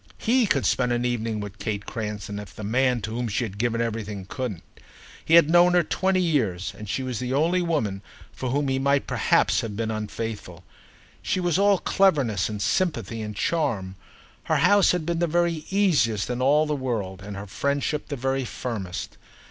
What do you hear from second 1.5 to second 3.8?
Kate Creston, if the man to whom she had